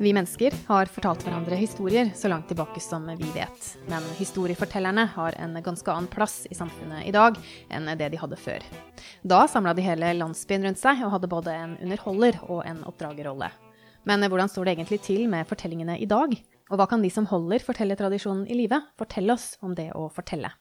[0.00, 3.64] Vi mennesker har fortalt hverandre historier så langt tilbake som vi vet.
[3.90, 7.34] Men historiefortellerne har en ganske annen plass i samfunnet i dag
[7.74, 8.62] enn det de hadde før.
[9.26, 13.50] Da samla de hele landsbyen rundt seg og hadde både en underholder og en oppdragerrolle.
[14.06, 16.36] Men hvordan står det egentlig til med fortellingene i dag?
[16.70, 20.52] Og hva kan de som holder fortellertradisjonen i live, fortelle oss om det å fortelle?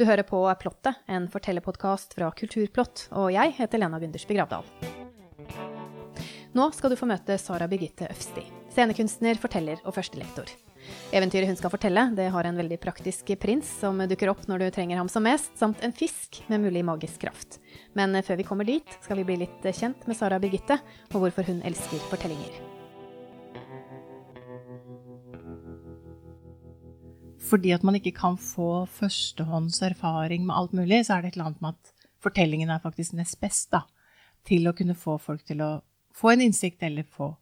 [0.00, 4.64] Du hører på Plottet, en fortellerpodkast fra Kulturplott, og jeg heter Lena Gundersby Gravdal.
[6.56, 10.50] Nå skal du få møte Sara Birgitte Øfsti, scenekunstner, forteller og førstelektor.
[11.14, 14.66] Eventyret hun skal fortelle, det har en veldig praktisk prins som dukker opp når du
[14.74, 17.60] trenger ham som mest, samt en fisk med mulig magisk kraft.
[17.98, 20.80] Men før vi kommer dit, skal vi bli litt kjent med Sara Birgitte,
[21.12, 22.60] og hvorfor hun elsker fortellinger.
[27.52, 31.36] Fordi at man ikke kan få førstehånds erfaring med alt mulig, så er det et
[31.36, 33.84] eller annet med at fortellingen er faktisk nest best da,
[34.48, 35.72] til å kunne få folk til å
[36.16, 37.34] få en innsikt eller få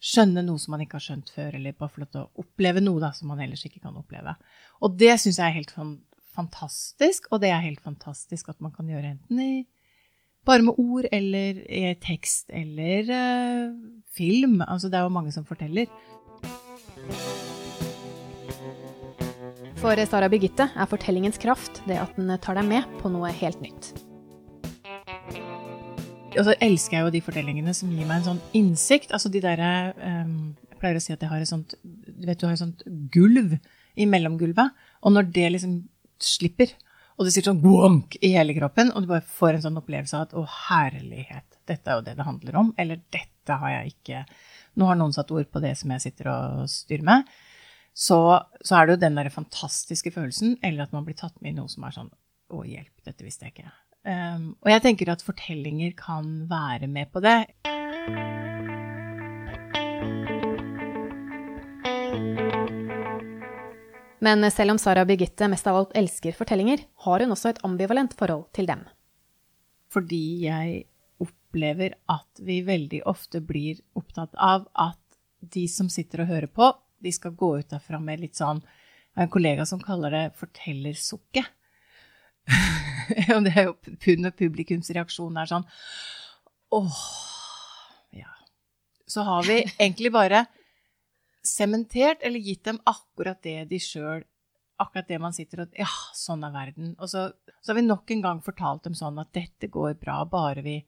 [0.00, 2.82] skjønne noe som man ikke har skjønt før, eller bare få lov til å oppleve
[2.82, 4.34] noe da, som man ellers ikke kan oppleve.
[4.80, 5.74] Og det syns jeg er helt
[6.34, 9.52] fantastisk, og det er helt fantastisk at man kan gjøre enten i
[10.48, 13.76] bare med ord eller i tekst eller uh,
[14.08, 14.62] film.
[14.64, 15.90] Altså det er jo mange som forteller.
[19.80, 23.60] For Sara Birgitte er fortellingens kraft det at den tar deg med på noe helt
[23.64, 23.92] nytt.
[26.38, 29.10] Og så elsker jeg jo de fortellingene som gir meg en sånn innsikt.
[29.16, 32.38] Altså de derre um, Jeg pleier å si at jeg har et sånt Du vet
[32.38, 33.56] du har et sånt gulv
[33.98, 34.76] i mellomgulvet.
[35.02, 35.74] Og når det liksom
[36.22, 36.70] slipper,
[37.18, 40.16] og det sier sånn guank i hele kroppen, og du bare får en sånn opplevelse
[40.16, 43.94] av at å, herlighet, dette er jo det det handler om, eller dette har jeg
[43.94, 44.24] ikke
[44.78, 47.30] Nå har noen satt ord på det som jeg sitter og styrer med.
[47.90, 48.16] Så,
[48.62, 51.56] så er det jo den derre fantastiske følelsen, eller at man blir tatt med i
[51.58, 52.12] noe som er sånn
[52.54, 53.72] Å, hjelp, dette visste jeg ikke.
[54.00, 57.44] Um, og jeg tenker at fortellinger kan være med på det.
[64.20, 68.16] Men selv om Sara Birgitte mest av alt elsker fortellinger, har hun også et ambivalent
[68.16, 68.84] forhold til dem.
[69.92, 70.82] Fordi jeg
[71.20, 75.00] opplever at vi veldig ofte blir opptatt av at
[75.40, 76.68] de som sitter og hører på,
[77.00, 80.26] de skal gå ut derfra med litt sånn Jeg har en kollega som kaller det
[80.38, 81.48] fortellersukket.
[83.34, 85.66] og det er jo pund og publikums reaksjon er sånn
[86.70, 87.02] åh,
[88.16, 88.30] ja.
[89.10, 90.44] Så har vi egentlig bare
[91.46, 94.26] sementert eller gitt dem akkurat det de sjøl
[94.80, 96.94] Akkurat det man sitter og Ja, sånn er verden.
[96.96, 97.26] Og så,
[97.60, 100.78] så, har vi nok en gang fortalt dem sånn at dette går bra, bare vi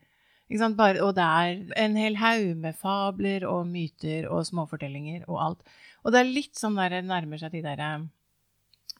[0.79, 5.77] bare, Og det er en hel haug med fabler og myter og småfortellinger og alt.
[6.05, 7.91] Og det er litt sånn der det nærmer seg de derre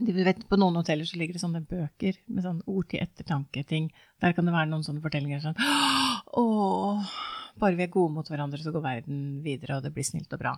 [0.03, 3.91] du vet, På noen hoteller så ligger det sånne bøker med sånn ord til ettertanke-ting.
[4.23, 5.59] Der kan det være noen sånne fortellinger sånn
[6.43, 6.45] Å,
[7.61, 10.41] bare vi er gode mot hverandre, så går verden videre, og det blir snilt og
[10.41, 10.55] bra.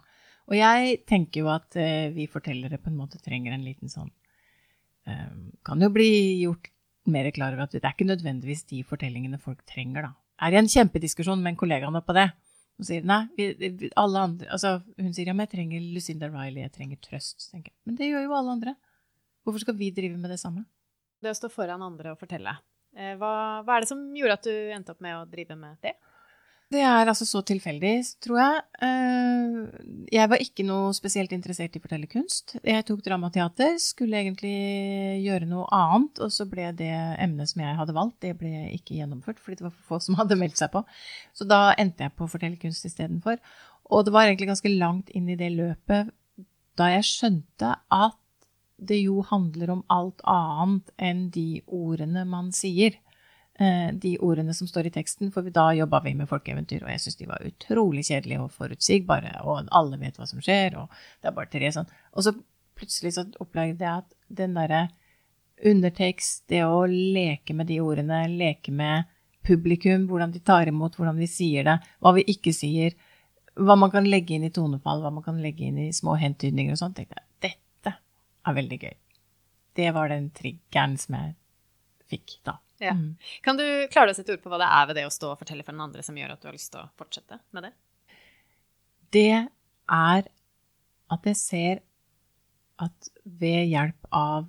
[0.49, 4.11] Og jeg tenker jo at eh, vi fortellere på en måte trenger en liten sånn
[5.09, 5.31] eh,
[5.65, 6.11] Kan jo bli
[6.45, 6.69] gjort
[7.09, 10.15] mer klar over at det er ikke nødvendigvis de fortellingene folk trenger, da.
[10.45, 12.31] Er i en kjempediskusjon med en kollega nå på det.
[12.79, 16.65] Hun sier nei, vi, alle andre, altså, hun sier ja, men jeg trenger Lucinda Riley,
[16.65, 17.51] jeg trenger trøst.
[17.55, 18.75] Men det gjør jo alle andre.
[19.45, 20.65] Hvorfor skal vi drive med det samme?
[21.21, 22.57] Det å stå foran andre og fortelle.
[22.97, 25.79] Eh, hva, hva, er det som gjorde at du endte opp med å drive med
[25.85, 25.95] det?
[26.73, 27.93] Det er altså så tilfeldig,
[28.25, 28.63] tror jeg.
[28.87, 29.59] Eh,
[30.17, 32.57] jeg var ikke noe spesielt interessert i fortellerkunst.
[32.65, 34.55] Jeg tok dramateater, skulle egentlig
[35.23, 36.91] gjøre noe annet, og så ble det
[37.23, 40.19] emnet som jeg hadde valgt, det ble ikke gjennomført fordi det var for få som
[40.19, 40.83] hadde meldt seg på.
[41.37, 43.39] Så da endte jeg på fortellerkunst istedenfor.
[43.93, 46.15] Og det var egentlig ganske langt inn i det løpet
[46.79, 48.19] da jeg skjønte at
[48.77, 52.97] det jo handler om alt annet enn de ordene man sier.
[53.55, 57.05] Eh, de ordene som står i teksten, for da jobba vi med folkeeventyr, og jeg
[57.05, 60.91] syns de var utrolig kjedelige og forutsigbare, og alle vet hva som skjer, og
[61.23, 61.93] det er bare tre sånn.
[62.19, 62.35] Og så
[62.75, 64.89] plutselig så opplevde jeg at den derre
[65.65, 69.07] undertekst, det å leke med de ordene, leke med
[69.47, 72.99] publikum, hvordan de tar imot, hvordan vi sier det, hva vi ikke sier,
[73.55, 76.75] hva man kan legge inn i tonefall, hva man kan legge inn i små hentydninger
[76.75, 77.29] og sånn, tenkte jeg
[78.45, 78.95] er veldig gøy.
[79.75, 81.35] Det var den triggeren som jeg
[82.11, 82.59] fikk da.
[82.83, 82.95] Ja.
[82.95, 83.17] Mm.
[83.43, 85.41] Kan du klare å sette ord på hva det er ved det å stå og
[85.41, 87.73] fortelle for den andre som gjør at du har lyst til å fortsette med det?
[89.15, 90.29] Det er
[91.15, 91.83] at jeg ser
[92.83, 94.49] at ved hjelp av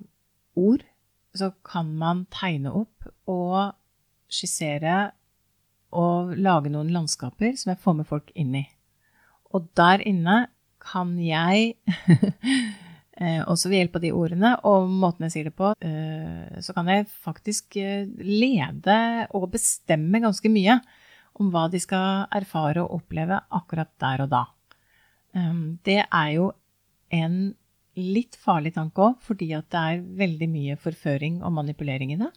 [0.58, 0.86] ord
[1.36, 3.76] så kan man tegne opp og
[4.32, 5.12] skissere
[5.96, 8.66] og lage noen landskaper som jeg får med folk inn i.
[9.54, 10.48] Og der inne
[10.82, 11.76] kan jeg
[13.48, 16.90] også ved hjelp av de ordene og måten jeg sier det på, eh, så kan
[16.92, 18.98] jeg faktisk eh, lede
[19.38, 20.80] og bestemme ganske mye
[21.40, 24.44] om hva de skal erfare og oppleve akkurat der og da.
[25.36, 26.50] Um, det er jo
[27.16, 27.56] en
[27.96, 32.32] litt farlig tanke òg, fordi at det er veldig mye forføring og manipulering i det.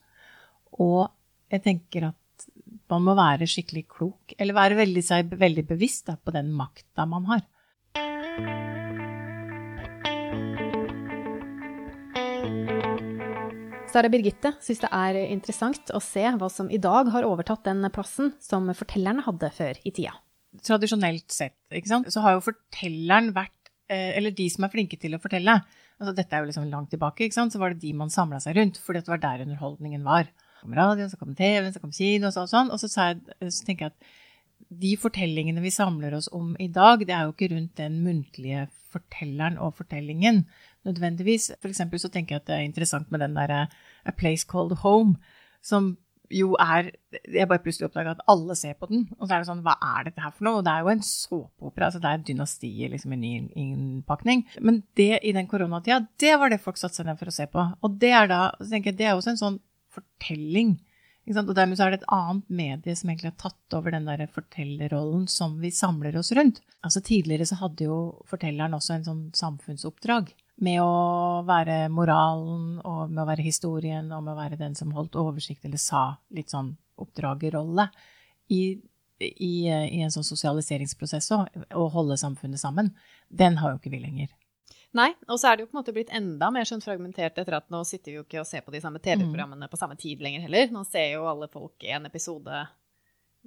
[0.82, 1.08] Og
[1.50, 2.48] jeg tenker at
[2.90, 7.06] man må være skikkelig klok, eller være veldig, seg veldig bevisst da, på den makta
[7.10, 7.46] man har.
[13.88, 17.86] Sara Birgitte syns det er interessant å se hva som i dag har overtatt den
[17.94, 20.16] plassen som fortellerne hadde før i tida.
[20.64, 21.56] Tradisjonelt sett,
[22.08, 23.58] så har jo fortelleren vært
[23.88, 25.54] Eh, eller de som er flinke til å fortelle.
[25.98, 28.80] Altså, dette er jo liksom langt tilbake, så var det de man samla seg rundt,
[28.84, 30.28] fordi det var der underholdningen var.
[30.58, 32.72] Så kom radio, så kom TV, så kom kino og sånn.
[32.74, 34.10] Og så, jeg, så tenker jeg at
[34.82, 38.66] de fortellingene vi samler oss om i dag, det er jo ikke rundt den muntlige
[38.92, 40.42] fortelleren og fortellingen
[40.86, 41.52] nødvendigvis.
[41.58, 43.66] For eksempel så tenker jeg at det er interessant med den derre
[44.04, 45.16] A Place Called Home,
[45.62, 45.96] som
[46.28, 46.90] jo er
[47.32, 49.06] Jeg bare plutselig oppdaga at alle ser på den.
[49.16, 50.58] Og så er det sånn, hva er dette her for noe?
[50.60, 51.88] Og det er jo en såpeopera.
[51.88, 54.44] Altså det er dynastiet liksom i ny innpakning.
[54.60, 57.48] Men det i den koronatida, det var det folk satte seg ned for å se
[57.48, 57.64] på.
[57.80, 59.58] Og det er da, så tenker jeg, det er også en sånn
[59.94, 60.76] fortelling.
[61.24, 61.48] Ikke sant?
[61.52, 64.28] Og dermed så er det et annet medie som egentlig har tatt over den der
[64.32, 66.60] fortellerrollen som vi samler oss rundt.
[66.84, 67.98] Altså Tidligere så hadde jo
[68.28, 70.32] fortelleren også en sånn samfunnsoppdrag
[70.64, 74.94] med å være moralen og med å være historien og med å være den som
[74.96, 77.86] holdt oversikt eller sa litt sånn oppdragerrolle
[78.50, 78.62] i,
[79.22, 82.90] i, i en sånn sosialiseringsprosess òg, å holde samfunnet sammen,
[83.28, 84.34] den har jo ikke vi lenger.
[84.96, 87.58] Nei, og så er det jo på en måte blitt enda mer sånn fragmentert etter
[87.58, 89.70] at nå sitter vi jo ikke og ser på de samme TV-programmene mm.
[89.70, 90.70] på samme tid lenger heller.
[90.74, 92.66] Nå ser jo alle folk en episode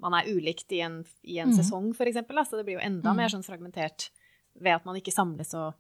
[0.02, 1.58] Man er ulikt i en, i en mm.
[1.58, 2.40] sesong, eksempel.
[2.46, 3.18] Så det blir jo enda mm.
[3.18, 4.12] mer sånn fragmentert
[4.54, 5.74] ved at man ikke samles og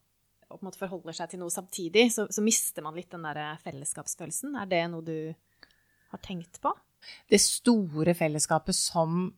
[0.60, 3.42] på en måte forholder seg til noe samtidig, så, så mister man litt den der
[3.64, 4.56] fellesskapsfølelsen.
[4.62, 5.18] Er det noe du
[6.12, 6.74] har tenkt på?
[7.32, 9.32] Det store fellesskapet som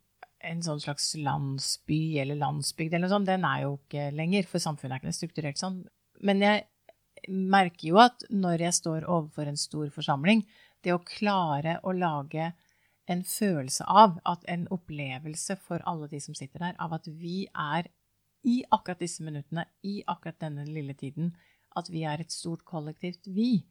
[0.43, 4.63] en sånn slags landsby eller landsbygd eller noe sånt, den er jo ikke lenger, for
[4.63, 5.79] samfunnet er ikke strukturert sånn.
[6.23, 6.65] Men jeg
[7.31, 10.43] merker jo at når jeg står overfor en stor forsamling,
[10.83, 12.51] det å klare å lage
[13.11, 17.45] en følelse av at en opplevelse for alle de som sitter der, av at vi
[17.51, 17.89] er
[18.43, 21.31] i akkurat disse minuttene, i akkurat denne lille tiden,
[21.75, 23.63] at vi er et stort kollektivt vi.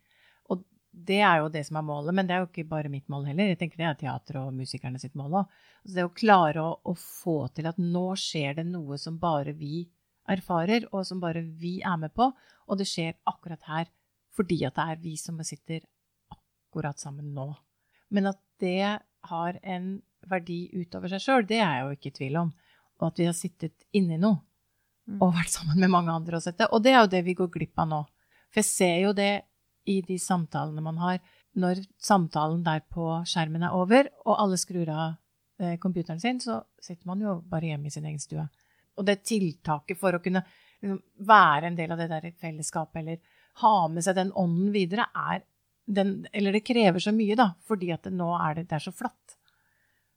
[0.51, 3.09] Og det er jo det som er målet, men det er jo ikke bare mitt
[3.13, 3.53] mål heller.
[3.53, 5.57] Jeg tenker det er teater og musikerne sitt mål òg.
[5.83, 9.55] Altså det å klare å, å, få til at nå skjer det noe som bare
[9.57, 9.87] vi
[10.33, 13.91] erfarer, og som bare vi er med på, og det skjer akkurat her
[14.33, 15.83] fordi at det er vi som sitter
[16.33, 17.51] akkurat sammen nå.
[18.17, 19.91] Men at det har en
[20.29, 22.55] verdi utover seg sjøl, det er jeg jo ikke i tvil om.
[23.01, 24.41] Og at vi har sittet inni noe.
[25.19, 26.69] Og vært sammen med mange andre og sett det.
[26.71, 28.03] Og det er jo det vi går glipp av nå.
[28.53, 29.33] For jeg ser jo det
[29.91, 31.19] i de samtalene man har,
[31.59, 35.17] når samtalen der på skjermen er over, og alle skrur av
[35.61, 38.45] eh, computeren sin, så sitter man jo bare hjemme i sin egen stue.
[38.97, 43.41] Og det tiltaket for å kunne liksom, være en del av det der fellesskapet, eller
[43.65, 45.43] ha med seg den ånden videre, er
[45.93, 48.85] den Eller det krever så mye, da, fordi at det nå er det, det er
[48.85, 49.35] så flatt.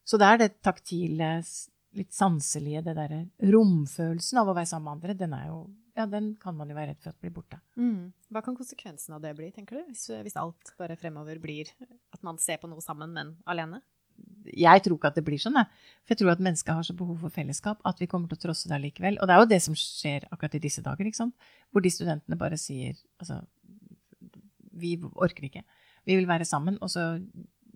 [0.06, 1.40] Så det er det taktile
[1.96, 5.60] litt sanselige, det derre romfølelsen av å være sammen med andre, den er jo
[5.96, 7.58] ja, den kan man jo være redd for at blir borte.
[7.80, 8.12] Mm.
[8.36, 9.86] Hva kan konsekvensen av det bli, tenker du?
[9.88, 11.72] Hvis, hvis, alt bare fremover blir
[12.12, 13.80] at man ser på noe sammen, men alene?
[14.46, 15.88] Jeg tror ikke at det blir sånn, jeg.
[16.04, 18.44] For jeg tror at mennesket har så behov for fellesskap at vi kommer til å
[18.44, 19.22] trosse det likevel.
[19.22, 21.50] Og det er jo det som skjer akkurat i disse dager, ikke sant?
[21.72, 23.40] Hvor de studentene bare sier altså
[24.76, 25.64] Vi orker ikke.
[26.06, 26.76] Vi vil være sammen.
[26.84, 27.08] Og så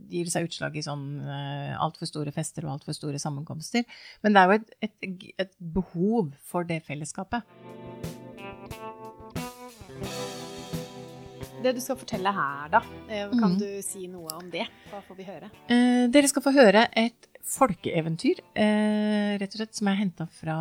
[0.09, 3.85] gir seg utslag i sånn uh, altfor store fester og altfor store sammenkomster.
[4.23, 7.43] Men det er jo et, et, et behov for det fellesskapet.
[11.59, 12.79] Det du skal fortelle her, da,
[13.11, 13.57] eh, kan mm.
[13.59, 14.63] du si noe om det?
[14.93, 15.49] Hva får vi høre?
[15.67, 20.55] Eh, dere skal få høre et folkeeventyr, eh, rett og slett, som er henta fra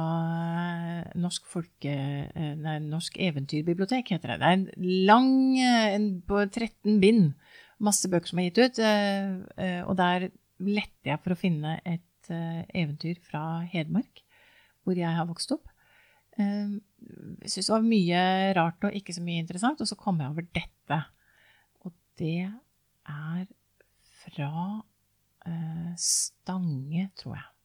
[1.18, 4.38] Norsk, folke, eh, nei, Norsk eventyrbibliotek, heter det.
[4.40, 5.30] Det er en lang,
[5.60, 7.30] en, på 13 bind
[7.84, 8.80] masse bøker som er gitt ut.
[8.82, 9.32] Eh,
[9.64, 10.28] eh, og der
[10.64, 14.22] lette jeg for å finne et eh, eventyr fra Hedmark,
[14.86, 15.66] hvor jeg har vokst opp.
[16.38, 18.20] Jeg syntes det var mye
[18.54, 20.98] rart og ikke så mye interessant, og så kom jeg over dette.
[21.82, 23.46] Og det er
[24.22, 24.52] fra
[25.98, 27.57] Stange, tror jeg.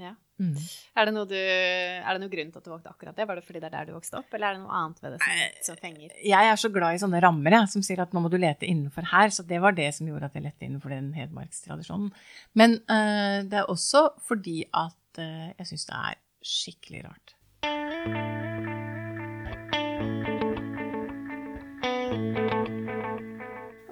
[0.00, 0.16] Ja.
[0.42, 0.56] Mm.
[0.98, 3.26] Er, det du, er, det noe grunn til at du valgte akkurat det?
[3.28, 5.14] Var det fordi det er der du vokste opp, eller er det noe annet ved
[5.14, 6.16] det som, som fenger?
[6.26, 8.66] Jeg er så glad i sånne rammer jeg, som sier at nå må du lete
[8.66, 9.30] innenfor her.
[9.34, 12.10] Så det var det som gjorde at jeg lette innenfor den hedmarkstradisjonen.
[12.58, 16.22] Men uh, det er også fordi at uh, jeg syns det er
[16.54, 17.36] skikkelig rart.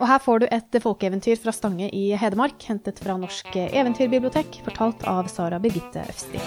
[0.02, 5.04] Og her får du et folkeeventyr fra Stange i Hedmark, hentet fra Norsk eventyrbibliotek, fortalt
[5.06, 6.42] av Sara Birgitte Øfsti.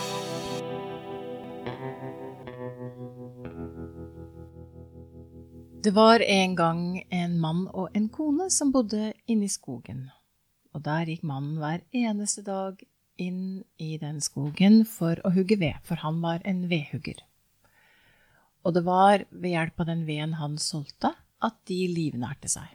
[5.87, 6.83] Det var en gang
[7.15, 10.09] en mann og en kone som bodde inne i skogen.
[10.75, 12.83] Og der gikk mannen hver eneste dag
[13.15, 17.23] inn i den skogen for å hugge ved, for han var en vedhugger.
[18.67, 22.73] Og det var ved hjelp av den veden han solgte, at de livnærte seg.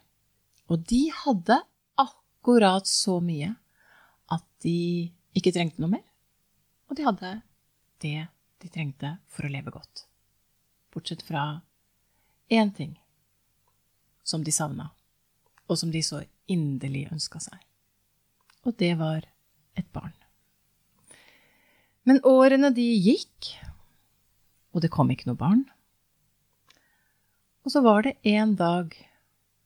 [0.70, 1.56] Og de hadde
[1.98, 3.54] akkurat så mye
[4.30, 6.06] at de ikke trengte noe mer.
[6.90, 7.32] Og de hadde
[8.02, 8.28] det
[8.60, 10.04] de trengte for å leve godt.
[10.94, 11.62] Bortsett fra
[12.50, 12.96] én ting
[14.26, 14.90] som de savna,
[15.66, 17.58] og som de så inderlig ønska seg.
[18.66, 19.24] Og det var
[19.78, 20.14] et barn.
[22.04, 23.52] Men årene de gikk,
[24.74, 25.64] og det kom ikke noe barn.
[27.64, 28.94] Og så var det en dag,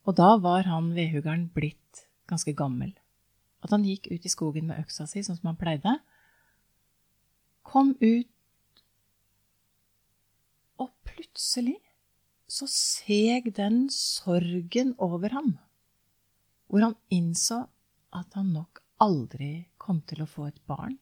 [0.05, 2.93] og da var han vedhuggeren blitt ganske gammel,
[3.65, 5.97] at han gikk ut i skogen med øksa si, sånn som han pleide,
[7.65, 8.83] kom ut,
[10.81, 11.79] og plutselig
[12.51, 15.55] så seg den sorgen over ham,
[16.69, 17.65] hvor han innså
[18.15, 20.99] at han nok aldri kom til å få et barn.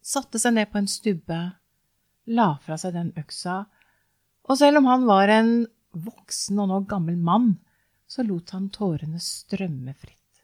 [0.00, 1.40] Satte seg ned på en stubbe,
[2.30, 3.64] la fra seg den øksa,
[4.46, 5.52] og selv om han var en
[5.90, 7.52] voksen og nå gammel mann,
[8.10, 10.42] så lot han tårene strømme fritt.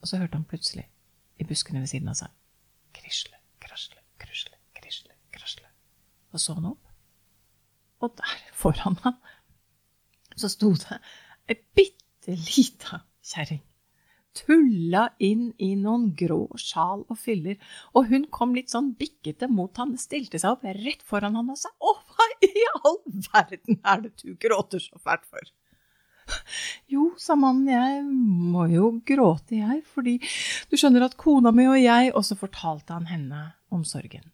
[0.00, 0.86] Og så hørte han plutselig,
[1.36, 2.32] i buskene ved siden av seg,
[2.96, 5.68] krisle, krasle, krusle, krisle, krasle.
[6.32, 6.88] Og så han opp,
[8.00, 9.20] og der foran ham
[10.36, 10.98] så sto det
[11.48, 13.62] ei bitte lita kjerring
[14.36, 17.56] tulla inn i noen grå sjal og fyller,
[17.96, 21.60] og hun kom litt sånn bikkete mot han, stilte seg opp rett foran han og
[21.60, 23.00] sa Å, hva i all
[23.30, 25.52] verden er det du gråter så fælt for?
[26.90, 30.18] Jo, sa mannen, jeg må jo gråte, jeg, fordi
[30.70, 34.32] du skjønner at kona mi og jeg Og så fortalte han henne om sorgen.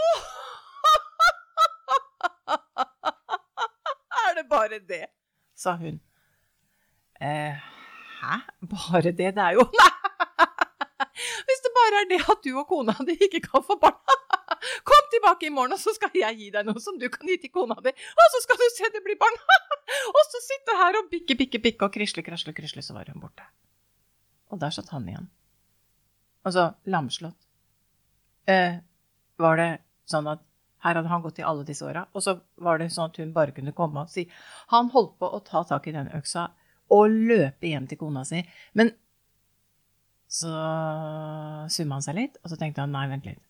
[0.00, 0.24] Åh,
[4.24, 5.06] er det bare det?
[5.60, 6.00] sa hun.
[7.20, 7.56] Eh,
[8.20, 8.40] Hæ?
[8.72, 9.16] Bare det?
[9.18, 9.64] Det er jo
[11.46, 13.96] Hvis det bare er det at du og kona di ikke kan få barn
[14.90, 17.38] Kom tilbake i morgen, og så skal jeg gi deg noe som du kan gi
[17.40, 17.92] til kona di.
[17.92, 19.38] Og så skal du se det blir barn.
[20.16, 23.22] og så sitte her og bikke, bikke, bikke og krisle, krasle, krysle, så var hun
[23.22, 23.46] borte.
[24.52, 25.30] Og der satt han igjen.
[26.44, 27.38] Altså lamslått.
[28.52, 28.82] Eh,
[29.40, 29.70] var det
[30.10, 30.44] sånn at
[30.84, 33.34] her hadde han gått i alle disse åra, og så var det sånn at hun
[33.36, 34.26] bare kunne komme og si
[34.72, 36.50] Han holdt på å ta tak i den øksa
[36.94, 38.42] og løpe hjem til kona si.
[38.78, 38.92] Men
[40.30, 40.50] så
[41.74, 43.42] summa han seg litt, og så tenkte han nei, vent litt.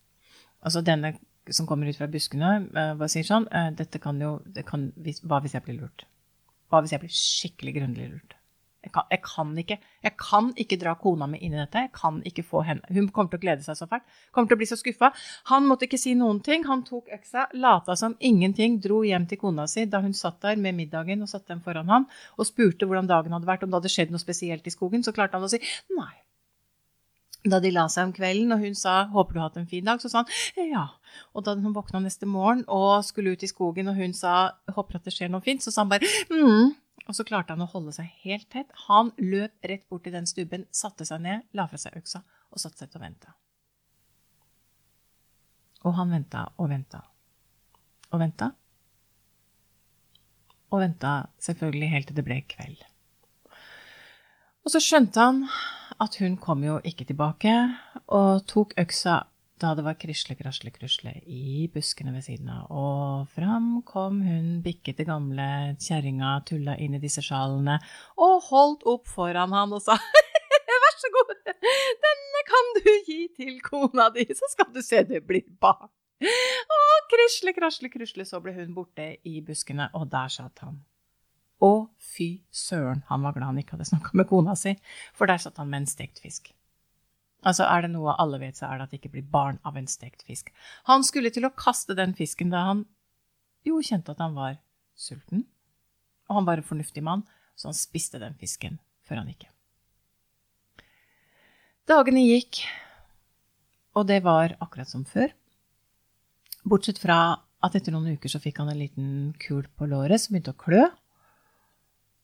[0.65, 1.15] Altså denne
[1.51, 4.91] som kommer ut fra buskene, uh, bare sier sånn uh, Dette kan jo det kan,
[5.25, 6.05] Hva hvis jeg blir lurt?
[6.71, 8.37] Hva hvis jeg blir skikkelig grundig lurt?
[8.81, 11.83] Jeg kan, jeg kan, ikke, jeg kan ikke dra kona mi inn i dette.
[11.85, 12.87] Jeg kan ikke få henne.
[12.89, 14.07] Hun kommer til å glede seg så fælt.
[14.33, 15.11] Kommer til å bli så skuffa.
[15.51, 16.65] Han måtte ikke si noen ting.
[16.71, 20.57] Han tok øksa, lata som ingenting, dro hjem til kona si da hun satt der
[20.57, 22.09] med middagen og satte den foran ham
[22.39, 25.05] og spurte hvordan dagen hadde vært, om det hadde skjedd noe spesielt i skogen.
[25.05, 25.61] Så klarte han å si
[25.93, 26.13] nei.
[27.41, 29.85] Da de la seg om kvelden, og hun sa 'håper du har hatt en fin
[29.85, 30.89] dag', så sa han ja.
[31.35, 34.97] Og da hun våkna neste morgen og skulle ut i skogen, og hun sa 'håper
[34.97, 36.77] at det skjer noe fint', så sa han bare 'mm'.
[37.11, 38.71] Og så klarte han å holde seg helt tett.
[38.87, 42.63] Han løp rett bort til den stubben, satte seg ned, la fra seg øksa og
[42.63, 43.33] satte seg til å vente.
[45.89, 47.01] Og han venta og venta
[48.11, 48.53] og venta.
[50.71, 52.87] Og venta selvfølgelig helt til det ble kveld.
[54.63, 55.45] Og så skjønte han
[56.01, 57.55] at hun kom jo ikke tilbake,
[58.07, 59.25] og tok øksa
[59.61, 62.71] da det var krisle, krasle, krusle i buskene ved siden av.
[62.73, 67.79] Og fram kom hun bikkete gamle kjerringa, tulla inn i disse sjalene
[68.21, 69.99] og holdt opp foran han og sa
[70.81, 71.33] Vær så god,
[72.05, 75.91] denne kan du gi til kona di, så skal du se det blir barn.
[76.77, 80.79] Og krisle, krasle, krusle, så ble hun borte i buskene, og der satt han.
[81.61, 84.77] Å, fy søren, han var glad han ikke hadde snakka med kona si,
[85.17, 86.53] for der satt han med en stekt fisk.
[87.41, 89.79] Altså, er det noe alle vet, så er det at det ikke blir barn av
[89.81, 90.51] en stekt fisk.
[90.89, 92.85] Han skulle til å kaste den fisken da han
[93.67, 94.59] jo kjente at han var
[94.99, 95.47] sulten.
[96.29, 97.25] Og han var en fornuftig mann,
[97.57, 98.79] så han spiste den fisken
[99.09, 99.49] før han gikk.
[101.91, 102.61] Dagene gikk,
[103.99, 105.33] og det var akkurat som før.
[106.69, 109.09] Bortsett fra at etter noen uker så fikk han en liten
[109.41, 110.85] kul på låret som begynte å klø.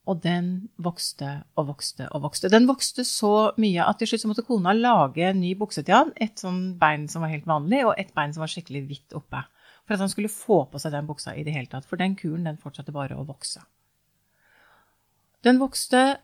[0.07, 2.51] Og den vokste og vokste og vokste.
[2.53, 5.97] Den vokste så mye at til slutt så måtte kona lage en ny bukse til
[5.97, 6.13] han.
[6.23, 9.43] Et sånn bein som var helt vanlig, og et bein som var skikkelig hvitt oppe.
[9.87, 11.87] For at han skulle få på seg den buksa i det hele tatt.
[11.87, 13.65] For den kuren den fortsatte bare å vokse.
[15.47, 16.19] Den vokste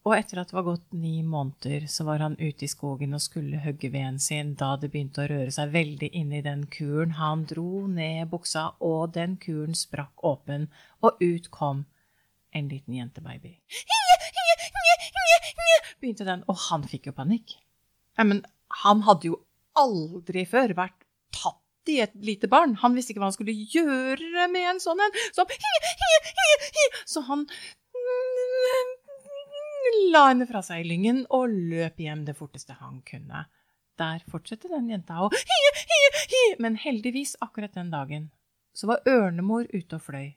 [0.00, 3.20] Og etter at det var gått ni måneder, så var han ute i skogen og
[3.20, 7.18] skulle hogge veden sin da det begynte å røre seg veldig inni den kuren.
[7.18, 10.70] Han dro ned buksa, og den kuren sprakk åpen,
[11.04, 11.84] og ut kom
[12.52, 13.54] en liten jentebaby.
[16.00, 17.56] Begynte den, og han fikk jo panikk.
[18.18, 18.42] Ja, men
[18.84, 19.40] han hadde jo
[19.78, 21.04] aldri før vært
[21.34, 22.76] tatt i et lite barn.
[22.82, 25.20] Han visste ikke hva han skulle gjøre med en sånn en.
[25.36, 25.46] Så,
[27.08, 27.46] så han
[30.10, 33.46] la henne fra seg i lyngen og løp hjem det forteste han kunne.
[34.00, 35.30] Der fortsatte den jenta å
[36.60, 38.30] men heldigvis akkurat den dagen
[38.76, 40.28] så var ørnemor ute og fløy.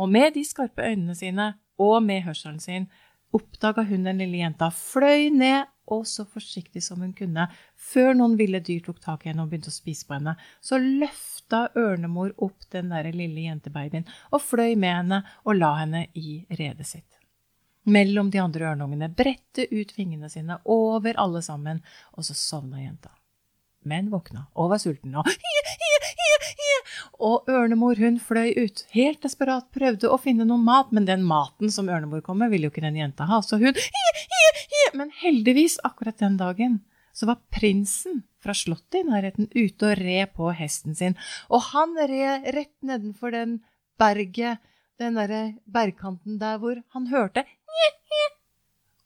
[0.00, 2.88] Og med de skarpe øynene sine og med hørselen sin
[3.34, 8.38] oppdaga hun den lille jenta, fløy ned og så forsiktig som hun kunne, før noen
[8.38, 12.32] ville dyr tok tak i henne og begynte å spise på henne, så løfta ørnemor
[12.46, 17.14] opp den der lille jentebabyen og fløy med henne og la henne i redet sitt
[17.84, 21.82] mellom de andre ørnungene, bredte ut fingrene sine over alle sammen,
[22.16, 23.12] og så sovna jenta.
[23.84, 25.28] Men våkna og var sulten og.
[27.24, 31.72] Og ørnemor hun fløy ut, helt desperat prøvde å finne noe mat, men den maten
[31.72, 33.72] som ørnemor kom med, ville jo ikke den jenta ha, så hun.
[34.98, 36.82] Men heldigvis, akkurat den dagen,
[37.16, 41.16] så var prinsen fra slottet i nærheten ute og red på hesten sin,
[41.48, 43.58] og han red rett nedenfor den
[43.98, 44.60] berget,
[45.00, 47.42] den derre bergkanten der hvor han hørte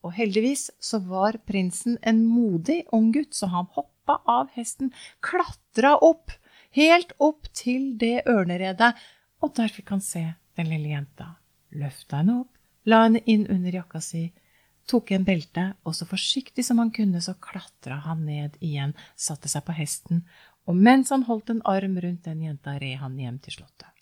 [0.06, 4.92] og heldigvis så var prinsen en modig ung gutt, så han hoppa av hesten,
[5.24, 6.32] klatra opp,
[6.76, 8.92] helt opp til det ørneredet,
[9.42, 10.24] og der fikk han se
[10.58, 11.36] den lille jenta.
[11.78, 12.52] Løfta henne opp,
[12.88, 14.28] la henne inn under jakka si,
[14.88, 19.50] tok en belte, og så forsiktig som han kunne, så klatra han ned igjen, satte
[19.52, 20.24] seg på hesten,
[20.68, 23.92] og mens han holdt en arm rundt den jenta, red han hjem til slottet.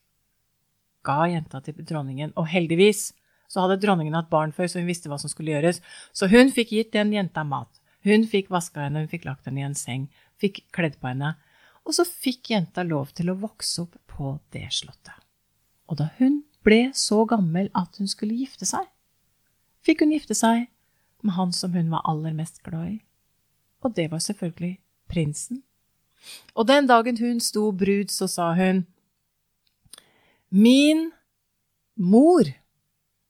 [1.06, 3.12] Ga jenta til dronningen, og heldigvis
[3.46, 5.78] så hadde dronningen hatt barn før, så hun visste hva som skulle gjøres.
[6.10, 7.70] Så hun fikk gitt den jenta mat.
[8.06, 10.08] Hun fikk vaska henne, hun fikk lagt henne i en seng,
[10.42, 11.36] fikk kledd på henne.
[11.86, 15.14] Og så fikk jenta lov til å vokse opp på det slottet.
[15.86, 18.88] Og da hun ble så gammel at hun skulle gifte seg,
[19.86, 20.66] fikk hun gifte seg
[21.22, 22.98] med han som hun var aller mest glad i.
[23.86, 24.76] Og det var selvfølgelig
[25.10, 25.62] prinsen.
[26.58, 28.86] Og den dagen hun sto brud, så sa hun,
[30.50, 31.12] Min
[31.94, 32.50] mor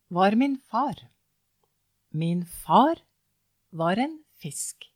[0.08, 1.08] var min far.
[2.10, 3.02] Min far
[3.70, 4.88] var en fisk.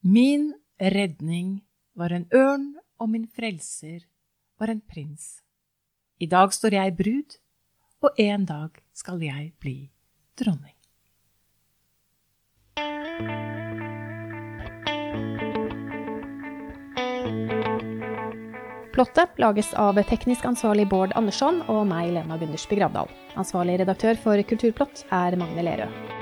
[0.00, 1.62] Min redning
[2.00, 2.66] var en ørn,
[3.00, 4.04] og min frelser
[4.60, 5.40] var en prins.
[6.20, 7.38] I dag står jeg brud,
[8.04, 9.78] og en dag skal jeg bli
[10.40, 10.76] dronning.
[18.90, 23.08] Plottet lages av teknisk ansvarlig Bård Andersson og meg, Lena Gundersby Gravdal.
[23.40, 26.19] Ansvarlig redaktør for Kulturplott er Magne Lerøe.